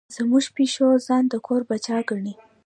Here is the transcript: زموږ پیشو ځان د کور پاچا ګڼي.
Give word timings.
زموږ 0.15 0.45
پیشو 0.57 0.87
ځان 1.07 1.23
د 1.31 1.33
کور 1.45 1.61
پاچا 1.67 1.97
ګڼي. 2.09 2.33